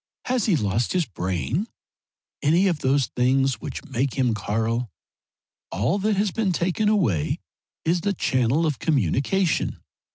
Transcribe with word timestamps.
Has 0.25 0.47
he 0.47 0.55
lost 0.55 0.93
his 0.93 1.05
brain 1.05 1.67
any 2.41 2.65
of 2.67 2.79
those 2.79 3.05
things 3.05 3.61
which 3.61 3.83
make 3.85 4.15
him 4.15 4.33
Karl? 4.33 4.89
All 5.71 5.99
that 5.99 6.15
has 6.15 6.31
been 6.31 6.51
taken 6.53 6.89
away 6.89 7.37
is 7.85 8.01
the 8.01 8.13
channel 8.13 8.65
of 8.65 8.79
communication. 8.79 9.79